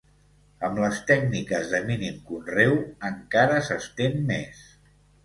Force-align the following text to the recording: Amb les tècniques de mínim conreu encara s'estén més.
Amb 0.67 0.79
les 0.83 1.01
tècniques 1.11 1.69
de 1.73 1.81
mínim 1.89 2.17
conreu 2.29 2.73
encara 3.11 3.61
s'estén 3.69 4.19
més. 4.33 4.65